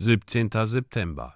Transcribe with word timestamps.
17. 0.00 0.50
September 0.64 1.34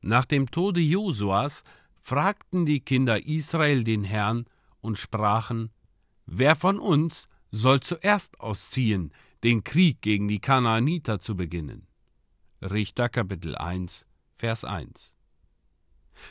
Nach 0.00 0.24
dem 0.24 0.50
Tode 0.50 0.80
Josuas 0.80 1.64
fragten 2.00 2.64
die 2.64 2.80
Kinder 2.80 3.26
Israel 3.26 3.84
den 3.84 4.04
Herrn 4.04 4.46
und 4.80 4.98
sprachen: 4.98 5.70
Wer 6.24 6.56
von 6.56 6.78
uns 6.78 7.28
soll 7.50 7.80
zuerst 7.80 8.40
ausziehen, 8.40 9.12
den 9.42 9.64
Krieg 9.64 10.00
gegen 10.00 10.28
die 10.28 10.38
Kanaaniter 10.38 11.20
zu 11.20 11.36
beginnen? 11.36 11.86
Richter 12.62 13.10
Kapitel 13.10 13.54
1, 13.54 14.06
Vers 14.34 14.64
1. 14.64 15.12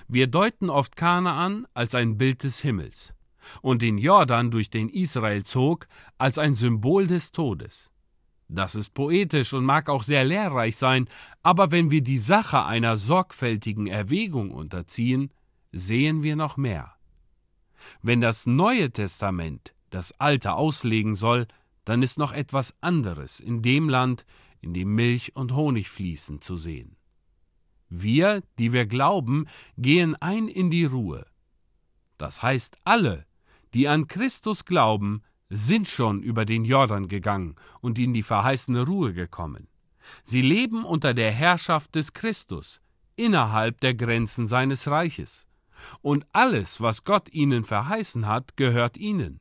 Wir 0.08 0.26
deuten 0.26 0.72
oft 0.72 0.96
Kanaan 0.96 1.68
als 1.76 1.94
ein 1.94 2.18
Bild 2.18 2.42
des 2.42 2.62
Himmels 2.62 3.14
und 3.62 3.84
den 3.84 4.00
Jordan, 4.00 4.50
durch 4.50 4.72
den 4.72 4.90
Israel 4.90 5.46
zog, 5.46 5.86
als 6.18 6.40
ein 6.40 6.56
Symbol 6.56 7.06
des 7.06 7.32
Todes. 7.32 7.93
Das 8.48 8.76
ist 8.76 8.94
poetisch 8.94 9.54
und 9.54 9.66
mag 9.66 9.90
auch 9.90 10.04
sehr 10.04 10.26
lehrreich 10.26 10.78
sein, 10.78 11.08
aber 11.42 11.72
wenn 11.72 11.92
wir 11.92 12.02
die 12.02 12.18
Sache 12.18 12.66
einer 12.66 12.98
sorgfältigen 12.98 13.88
Erwägung 13.88 14.52
unterziehen, 14.52 15.32
sehen 15.72 16.24
wir 16.24 16.36
noch 16.36 16.58
mehr. 16.58 16.94
Wenn 18.02 18.22
das 18.22 18.46
Neue 18.46 18.92
Testament 18.92 19.74
das 19.90 20.20
Alte 20.20 20.54
auslegen 20.54 21.16
soll, 21.16 21.48
dann 21.86 22.02
ist 22.02 22.18
noch 22.18 22.32
etwas 22.32 22.76
anderes 22.82 23.40
in 23.40 23.62
dem 23.62 23.90
Land, 23.90 24.26
in 24.62 24.74
dem 24.74 24.96
Milch 24.96 25.36
und 25.36 25.54
Honig 25.54 25.90
fließen, 25.90 26.42
zu 26.42 26.56
sehen. 26.58 26.96
Wir, 27.90 28.42
die 28.58 28.72
wir 28.72 28.86
glauben, 28.86 29.46
gehen 29.78 30.16
ein 30.16 30.48
in 30.48 30.72
die 30.72 30.86
Ruhe. 30.86 31.26
Das 32.18 32.42
heißt, 32.42 32.78
alle, 32.84 33.26
die 33.74 33.88
an 33.88 34.08
Christus 34.08 34.66
glauben, 34.66 35.22
sind 35.50 35.88
schon 35.88 36.22
über 36.22 36.46
den 36.46 36.66
Jordan 36.66 37.08
gegangen 37.08 37.56
und 37.82 38.00
in 38.00 38.14
die 38.14 38.24
verheißene 38.24 38.86
Ruhe 38.86 39.14
gekommen. 39.14 39.68
Sie 40.24 40.42
leben 40.42 40.84
unter 40.84 41.14
der 41.14 41.32
Herrschaft 41.32 41.96
des 41.96 42.14
Christus, 42.14 42.82
innerhalb 43.16 43.80
der 43.82 43.94
Grenzen 43.94 44.48
seines 44.48 44.88
Reiches. 44.88 45.48
Und 46.02 46.26
alles, 46.32 46.82
was 46.82 47.04
Gott 47.04 47.30
ihnen 47.34 47.64
verheißen 47.64 48.28
hat, 48.28 48.58
gehört 48.58 48.98
ihnen. 48.98 49.40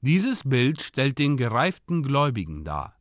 Dieses 0.00 0.44
Bild 0.44 0.82
stellt 0.82 1.18
den 1.18 1.36
gereiften 1.36 2.02
Gläubigen 2.02 2.64
dar, 2.64 2.96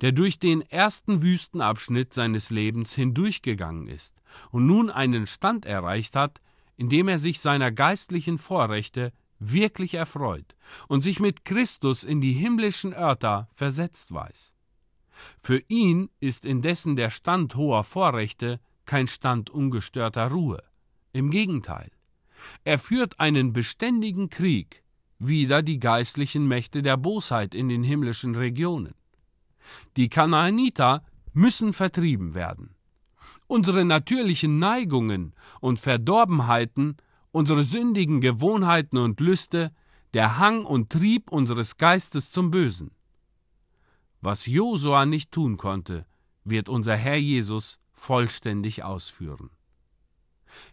der 0.00 0.12
durch 0.12 0.38
den 0.38 0.60
ersten 0.62 1.22
Wüstenabschnitt 1.22 2.12
seines 2.12 2.50
Lebens 2.50 2.94
hindurchgegangen 2.94 3.86
ist 3.86 4.22
und 4.50 4.66
nun 4.66 4.90
einen 4.90 5.26
Stand 5.26 5.66
erreicht 5.66 6.16
hat, 6.16 6.40
in 6.76 6.88
dem 6.88 7.08
er 7.08 7.18
sich 7.18 7.40
seiner 7.40 7.70
geistlichen 7.70 8.38
Vorrechte 8.38 9.12
wirklich 9.38 9.94
erfreut 9.94 10.56
und 10.88 11.02
sich 11.02 11.20
mit 11.20 11.44
Christus 11.44 12.04
in 12.04 12.20
die 12.20 12.32
himmlischen 12.32 12.92
Örter 12.92 13.48
versetzt 13.54 14.12
weiß. 14.12 14.52
Für 15.40 15.62
ihn 15.68 16.10
ist 16.20 16.44
indessen 16.44 16.96
der 16.96 17.10
Stand 17.10 17.54
hoher 17.56 17.84
Vorrechte 17.84 18.60
kein 18.84 19.08
Stand 19.08 19.50
ungestörter 19.50 20.30
Ruhe. 20.30 20.62
Im 21.12 21.30
Gegenteil. 21.30 21.90
Er 22.64 22.78
führt 22.78 23.18
einen 23.18 23.52
beständigen 23.52 24.30
Krieg 24.30 24.82
wider 25.18 25.62
die 25.62 25.80
geistlichen 25.80 26.46
Mächte 26.46 26.82
der 26.82 26.96
Bosheit 26.96 27.54
in 27.54 27.68
den 27.68 27.82
himmlischen 27.82 28.34
Regionen. 28.34 28.94
Die 29.96 30.08
Kanaaniter 30.08 31.04
müssen 31.32 31.72
vertrieben 31.72 32.34
werden. 32.34 32.74
Unsere 33.46 33.84
natürlichen 33.84 34.58
Neigungen 34.58 35.34
und 35.60 35.78
Verdorbenheiten 35.78 36.96
unsere 37.38 37.62
sündigen 37.62 38.20
Gewohnheiten 38.20 38.98
und 38.98 39.20
Lüste, 39.20 39.72
der 40.12 40.38
Hang 40.38 40.64
und 40.64 40.90
Trieb 40.90 41.30
unseres 41.30 41.76
Geistes 41.76 42.32
zum 42.32 42.50
Bösen. 42.50 42.90
Was 44.20 44.46
Josua 44.46 45.06
nicht 45.06 45.30
tun 45.30 45.56
konnte, 45.56 46.04
wird 46.42 46.68
unser 46.68 46.96
Herr 46.96 47.16
Jesus 47.16 47.78
vollständig 47.92 48.82
ausführen. 48.82 49.50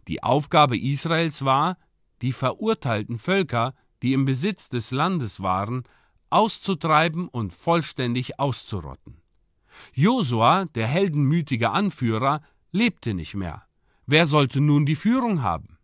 Die 0.07 0.23
Aufgabe 0.23 0.75
Israels 0.75 1.45
war, 1.45 1.77
die 2.23 2.33
verurteilten 2.33 3.19
Völker, 3.19 3.75
die 4.01 4.13
im 4.13 4.25
Besitz 4.25 4.67
des 4.67 4.89
Landes 4.89 5.43
waren, 5.43 5.83
auszutreiben 6.31 7.27
und 7.27 7.53
vollständig 7.53 8.39
auszurotten. 8.39 9.21
Josua, 9.93 10.65
der 10.65 10.87
heldenmütige 10.87 11.69
Anführer, 11.69 12.41
lebte 12.71 13.13
nicht 13.13 13.35
mehr. 13.35 13.67
Wer 14.07 14.25
sollte 14.25 14.61
nun 14.61 14.87
die 14.87 14.95
Führung 14.95 15.43
haben? 15.43 15.74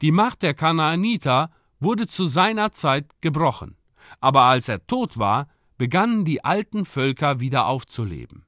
Die 0.00 0.12
Macht 0.12 0.42
der 0.42 0.54
Kanaaniter 0.54 1.50
wurde 1.80 2.06
zu 2.06 2.26
seiner 2.26 2.72
Zeit 2.72 3.20
gebrochen, 3.20 3.76
aber 4.20 4.42
als 4.42 4.68
er 4.68 4.86
tot 4.86 5.18
war, 5.18 5.48
begannen 5.76 6.24
die 6.24 6.44
alten 6.44 6.84
Völker 6.84 7.40
wieder 7.40 7.66
aufzuleben. 7.66 8.44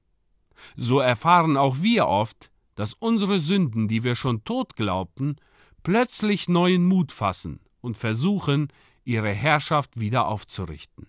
So 0.76 0.98
erfahren 0.98 1.56
auch 1.56 1.76
wir 1.80 2.06
oft, 2.06 2.50
dass 2.74 2.94
unsere 2.94 3.40
Sünden, 3.40 3.88
die 3.88 4.04
wir 4.04 4.14
schon 4.14 4.44
tot 4.44 4.76
glaubten, 4.76 5.36
plötzlich 5.82 6.48
neuen 6.48 6.86
Mut 6.86 7.12
fassen 7.12 7.60
und 7.80 7.96
versuchen, 7.96 8.68
ihre 9.04 9.30
Herrschaft 9.30 9.98
wieder 9.98 10.26
aufzurichten. 10.26 11.06